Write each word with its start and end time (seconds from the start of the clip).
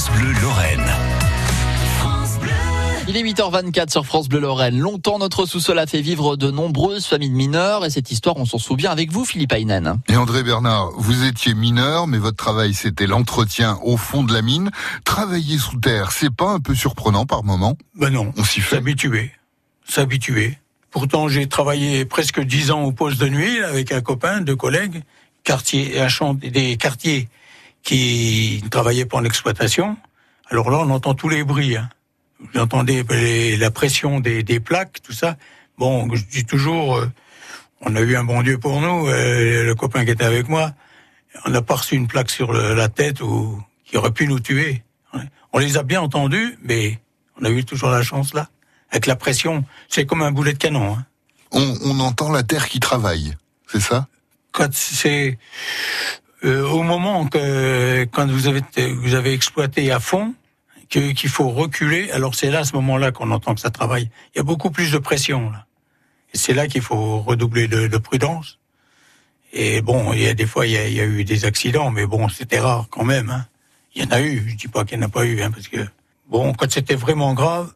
France 0.00 0.18
Bleu 0.18 0.32
Lorraine. 0.40 0.86
Il 3.06 3.18
est 3.18 3.22
8h24 3.22 3.90
sur 3.90 4.06
France 4.06 4.30
Bleu 4.30 4.40
Lorraine. 4.40 4.78
Longtemps, 4.78 5.18
notre 5.18 5.44
sous-sol 5.44 5.78
a 5.78 5.86
fait 5.86 6.00
vivre 6.00 6.36
de 6.38 6.50
nombreuses 6.50 7.04
familles 7.04 7.28
de 7.28 7.34
mineurs 7.34 7.84
et 7.84 7.90
cette 7.90 8.10
histoire, 8.10 8.38
on 8.38 8.46
s'en 8.46 8.56
souvient 8.56 8.90
avec 8.92 9.12
vous, 9.12 9.26
Philippe 9.26 9.52
Aynen. 9.52 10.00
Et 10.08 10.16
André 10.16 10.42
Bernard, 10.42 10.92
vous 10.96 11.24
étiez 11.24 11.52
mineur, 11.52 12.06
mais 12.06 12.16
votre 12.16 12.38
travail, 12.38 12.72
c'était 12.72 13.06
l'entretien 13.06 13.78
au 13.82 13.98
fond 13.98 14.22
de 14.22 14.32
la 14.32 14.40
mine. 14.40 14.70
Travailler 15.04 15.58
sous 15.58 15.76
terre, 15.76 16.12
c'est 16.12 16.34
pas 16.34 16.48
un 16.48 16.60
peu 16.60 16.74
surprenant 16.74 17.26
par 17.26 17.44
moment? 17.44 17.76
Ben 17.94 18.08
non, 18.08 18.32
On 18.38 18.44
s'y 18.44 18.62
fait. 18.62 18.76
s'habituer, 18.76 19.32
s'habituer. 19.86 20.56
Pourtant, 20.90 21.28
j'ai 21.28 21.46
travaillé 21.46 22.06
presque 22.06 22.40
dix 22.40 22.70
ans 22.70 22.84
au 22.84 22.92
poste 22.92 23.20
de 23.20 23.28
nuit 23.28 23.62
avec 23.62 23.92
un 23.92 24.00
copain, 24.00 24.40
deux 24.40 24.56
collègues, 24.56 25.02
quartier, 25.44 26.00
un 26.00 26.08
champ, 26.08 26.32
des 26.32 26.78
quartiers 26.78 27.28
qui 27.82 28.62
travaillaient 28.70 29.04
pour 29.06 29.20
l'exploitation. 29.20 29.96
Alors 30.48 30.70
là, 30.70 30.78
on 30.78 30.90
entend 30.90 31.14
tous 31.14 31.28
les 31.28 31.44
bruits. 31.44 31.76
Hein. 31.76 31.88
Vous 32.40 32.60
entendez 32.60 33.04
les- 33.10 33.56
la 33.56 33.70
pression 33.70 34.20
des, 34.20 34.42
des 34.42 34.60
plaques, 34.60 35.00
tout 35.02 35.12
ça. 35.12 35.36
Bon, 35.78 36.08
je 36.14 36.24
dis 36.24 36.44
toujours, 36.44 36.96
euh, 36.96 37.10
on 37.82 37.94
a 37.96 38.00
eu 38.00 38.16
un 38.16 38.24
bon 38.24 38.42
Dieu 38.42 38.58
pour 38.58 38.80
nous. 38.80 39.08
euh, 39.08 39.64
le 39.64 39.74
copain 39.74 40.04
qui 40.04 40.10
était 40.10 40.24
avec 40.24 40.48
moi, 40.48 40.72
on 41.46 41.50
n'a 41.50 41.62
pas 41.62 41.76
reçu 41.76 41.94
une 41.96 42.06
plaque 42.08 42.30
sur 42.30 42.52
le- 42.52 42.74
la 42.74 42.88
tête 42.88 43.20
ou 43.20 43.62
qui 43.84 43.96
aurait 43.96 44.12
pu 44.12 44.26
nous 44.26 44.40
tuer. 44.40 44.82
Ouais. 45.14 45.22
On 45.52 45.58
les 45.58 45.76
a 45.78 45.82
bien 45.82 46.00
entendus, 46.00 46.58
mais 46.62 46.98
on 47.40 47.44
a 47.44 47.50
eu 47.50 47.64
toujours 47.64 47.90
la 47.90 48.02
chance 48.02 48.34
là. 48.34 48.48
Avec 48.90 49.06
la 49.06 49.16
pression, 49.16 49.64
c'est 49.88 50.04
comme 50.06 50.22
un 50.22 50.32
boulet 50.32 50.52
de 50.52 50.58
canon. 50.58 50.94
Hein. 50.96 51.06
On, 51.52 51.76
on 51.84 52.00
entend 52.00 52.30
la 52.30 52.42
terre 52.42 52.68
qui 52.68 52.80
travaille, 52.80 53.36
c'est 53.66 53.80
ça? 53.80 54.06
Quand 54.52 54.72
c'est 54.72 55.38
euh, 56.44 56.66
au 56.68 56.82
moment 56.82 57.26
que 57.26 58.04
quand 58.04 58.26
vous 58.26 58.46
avez 58.46 58.62
vous 58.94 59.14
avez 59.14 59.32
exploité 59.32 59.90
à 59.90 60.00
fond, 60.00 60.34
qu'il 60.88 61.28
faut 61.28 61.50
reculer, 61.50 62.10
alors 62.10 62.34
c'est 62.34 62.50
là 62.50 62.60
à 62.60 62.64
ce 62.64 62.74
moment-là 62.76 63.12
qu'on 63.12 63.30
entend 63.30 63.54
que 63.54 63.60
ça 63.60 63.70
travaille. 63.70 64.10
Il 64.34 64.38
y 64.38 64.40
a 64.40 64.44
beaucoup 64.44 64.70
plus 64.70 64.90
de 64.90 64.98
pression 64.98 65.50
là, 65.50 65.66
c'est 66.32 66.54
là 66.54 66.66
qu'il 66.66 66.82
faut 66.82 67.20
redoubler 67.20 67.68
de, 67.68 67.86
de 67.86 67.98
prudence. 67.98 68.58
Et 69.52 69.82
bon, 69.82 70.12
il 70.12 70.22
y 70.22 70.28
a 70.28 70.34
des 70.34 70.46
fois 70.46 70.66
il 70.66 70.72
y 70.72 70.78
a, 70.78 70.86
il 70.86 70.94
y 70.94 71.00
a 71.00 71.04
eu 71.04 71.24
des 71.24 71.44
accidents, 71.44 71.90
mais 71.90 72.06
bon, 72.06 72.28
c'était 72.28 72.60
rare 72.60 72.86
quand 72.90 73.04
même. 73.04 73.30
Hein. 73.30 73.46
Il 73.94 74.02
y 74.02 74.06
en 74.06 74.10
a 74.10 74.20
eu, 74.20 74.48
je 74.48 74.56
dis 74.56 74.68
pas 74.68 74.84
qu'il 74.84 74.98
n'y 74.98 75.04
en 75.04 75.08
a 75.08 75.10
pas 75.10 75.24
eu, 75.24 75.42
hein, 75.42 75.50
parce 75.50 75.68
que 75.68 75.84
bon, 76.28 76.52
quand 76.52 76.70
c'était 76.70 76.94
vraiment 76.94 77.34
grave, 77.34 77.72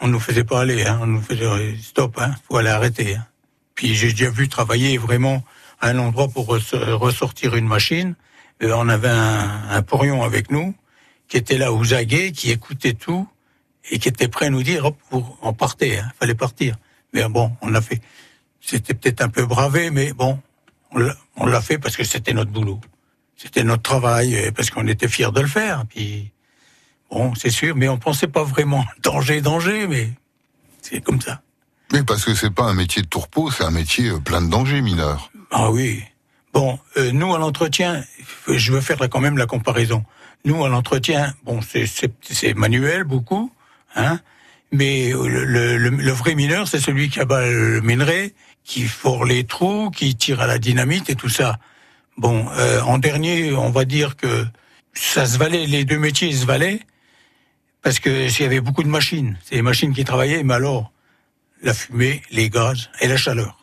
on 0.00 0.08
nous 0.08 0.20
faisait 0.20 0.44
pas 0.44 0.60
aller, 0.60 0.84
hein, 0.84 0.98
on 1.02 1.06
nous 1.06 1.22
faisait 1.22 1.76
stop, 1.80 2.18
hein, 2.20 2.34
faut 2.48 2.56
aller 2.56 2.70
arrêter. 2.70 3.14
Hein. 3.14 3.26
Puis 3.74 3.94
j'ai 3.94 4.10
déjà 4.10 4.30
vu 4.30 4.48
travailler 4.48 4.98
vraiment 4.98 5.42
à 5.80 5.88
un 5.88 5.98
endroit 5.98 6.28
pour 6.28 6.54
res- 6.54 6.92
ressortir 6.92 7.56
une 7.56 7.66
machine. 7.66 8.14
Euh, 8.62 8.72
on 8.76 8.88
avait 8.88 9.08
un, 9.08 9.68
un 9.70 9.82
porion 9.82 10.22
avec 10.22 10.50
nous 10.50 10.74
qui 11.28 11.36
était 11.36 11.58
là 11.58 11.72
aux 11.72 11.94
aguets, 11.94 12.32
qui 12.32 12.50
écoutait 12.50 12.92
tout 12.94 13.26
et 13.90 13.98
qui 13.98 14.08
était 14.08 14.28
prêt 14.28 14.46
à 14.46 14.50
nous 14.50 14.62
dire 14.62 14.84
hop, 14.84 14.96
en 15.40 15.52
partez, 15.52 15.98
hein, 15.98 16.12
fallait 16.20 16.34
partir. 16.34 16.76
Mais 17.12 17.26
bon, 17.28 17.52
on 17.62 17.74
a 17.74 17.80
fait. 17.80 18.00
C'était 18.60 18.94
peut-être 18.94 19.22
un 19.22 19.28
peu 19.28 19.44
bravé, 19.44 19.90
mais 19.90 20.12
bon, 20.12 20.38
on 20.92 20.98
l'a- 20.98 21.16
on 21.36 21.46
l'a 21.46 21.60
fait 21.60 21.78
parce 21.78 21.96
que 21.96 22.04
c'était 22.04 22.32
notre 22.32 22.50
boulot, 22.52 22.80
c'était 23.36 23.64
notre 23.64 23.82
travail, 23.82 24.34
et 24.34 24.52
parce 24.52 24.70
qu'on 24.70 24.86
était 24.86 25.08
fiers 25.08 25.32
de 25.32 25.40
le 25.40 25.48
faire. 25.48 25.84
Puis 25.88 26.30
bon, 27.10 27.34
c'est 27.34 27.50
sûr, 27.50 27.74
mais 27.74 27.88
on 27.88 27.98
pensait 27.98 28.28
pas 28.28 28.44
vraiment 28.44 28.84
danger, 29.02 29.40
danger, 29.40 29.86
mais 29.88 30.10
c'est 30.80 31.00
comme 31.00 31.20
ça. 31.20 31.42
Oui, 31.92 32.02
parce 32.06 32.24
que 32.24 32.34
c'est 32.34 32.50
pas 32.50 32.64
un 32.64 32.74
métier 32.74 33.02
de 33.02 33.06
tourpeau, 33.06 33.50
c'est 33.50 33.64
un 33.64 33.70
métier 33.70 34.08
euh, 34.08 34.18
plein 34.18 34.40
de 34.40 34.48
dangers 34.48 34.80
mineurs. 34.80 35.30
Ah 35.50 35.70
oui. 35.70 36.02
Bon, 36.54 36.78
euh, 36.96 37.12
nous 37.12 37.34
à 37.34 37.38
l'entretien, 37.38 38.02
je 38.48 38.72
veux 38.72 38.80
faire 38.80 38.98
quand 39.10 39.20
même 39.20 39.36
la 39.38 39.46
comparaison. 39.46 40.04
Nous 40.44 40.64
à 40.64 40.68
l'entretien, 40.68 41.34
bon, 41.44 41.60
c'est 41.62 42.54
manuel 42.54 43.04
beaucoup, 43.04 43.52
hein. 43.94 44.20
Mais 44.74 45.10
le, 45.10 45.44
le, 45.44 45.76
le- 45.76 45.90
le 45.90 46.12
vrai 46.12 46.34
mineur, 46.34 46.66
c'est 46.66 46.80
celui 46.80 47.10
qui 47.10 47.20
abat 47.20 47.42
le 47.46 47.82
minerai, 47.82 48.34
qui 48.64 48.84
fore 48.84 49.26
les 49.26 49.44
trous, 49.44 49.90
qui 49.90 50.14
tire 50.14 50.40
à 50.40 50.46
la 50.46 50.58
dynamite 50.58 51.10
et 51.10 51.14
tout 51.14 51.28
ça. 51.28 51.58
Bon, 52.16 52.46
euh, 52.56 52.80
en 52.82 52.96
dernier, 52.98 53.52
on 53.52 53.70
va 53.70 53.84
dire 53.84 54.16
que 54.16 54.46
ça 54.94 55.26
se 55.26 55.36
valait, 55.36 55.66
les 55.66 55.84
deux 55.84 55.98
métiers 55.98 56.32
se 56.32 56.46
valaient, 56.46 56.80
parce 57.82 57.98
que 57.98 58.28
s'il 58.28 58.44
y 58.44 58.46
avait 58.46 58.60
beaucoup 58.60 58.82
de 58.82 58.88
machines, 58.88 59.36
c'est 59.44 59.56
les 59.56 59.62
machines 59.62 59.92
qui 59.94 60.04
travaillaient, 60.04 60.42
mais 60.42 60.54
alors 60.54 60.91
la 61.62 61.74
fumée, 61.74 62.22
les 62.30 62.50
gaz 62.50 62.90
et 63.00 63.08
la 63.08 63.16
chaleur. 63.16 63.58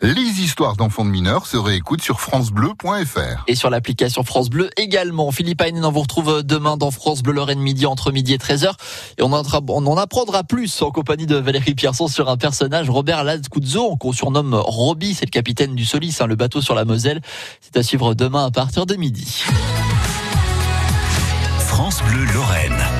Les 0.00 0.20
histoires 0.20 0.76
d'enfants 0.76 1.04
de 1.04 1.10
mineurs 1.10 1.46
se 1.46 1.56
réécoutent 1.56 2.02
sur 2.02 2.20
francebleu.fr. 2.20 3.42
Et 3.48 3.56
sur 3.56 3.68
l'application 3.68 4.22
France 4.22 4.48
Bleu 4.48 4.70
également. 4.76 5.32
Philippe 5.32 5.60
Aynen, 5.60 5.84
on 5.84 5.90
vous 5.90 6.02
retrouve 6.02 6.44
demain 6.44 6.76
dans 6.76 6.92
France 6.92 7.20
Bleu 7.20 7.32
Lorraine 7.32 7.58
midi 7.58 7.84
entre 7.84 8.12
midi 8.12 8.32
et 8.32 8.38
13h. 8.38 8.74
Et 9.18 9.22
on 9.22 9.32
en, 9.32 9.42
on 9.68 9.86
en 9.88 9.96
apprendra 9.96 10.44
plus 10.44 10.82
en 10.82 10.92
compagnie 10.92 11.26
de 11.26 11.34
Valérie 11.34 11.74
Pierson 11.74 12.06
sur 12.06 12.28
un 12.28 12.36
personnage, 12.36 12.88
Robert 12.88 13.24
Ladkoudzo, 13.24 13.96
qu'on 13.96 14.12
surnomme 14.12 14.54
Robbie, 14.54 15.14
c'est 15.14 15.26
le 15.26 15.30
capitaine 15.30 15.74
du 15.74 15.84
Solis, 15.84 16.16
hein, 16.20 16.28
le 16.28 16.36
bateau 16.36 16.60
sur 16.60 16.76
la 16.76 16.84
Moselle. 16.84 17.20
C'est 17.60 17.76
à 17.76 17.82
suivre 17.82 18.14
demain 18.14 18.46
à 18.46 18.52
partir 18.52 18.86
de 18.86 18.94
midi. 18.94 19.42
France 21.58 22.00
Bleu 22.04 22.24
Lorraine. 22.32 22.97